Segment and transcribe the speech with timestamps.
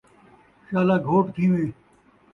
[0.67, 1.71] شالا گھوٹ تھیوٰیں